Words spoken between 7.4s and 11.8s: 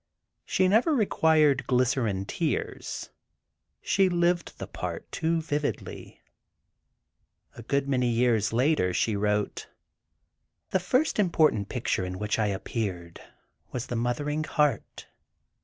A good many years later, she wrote: "The first important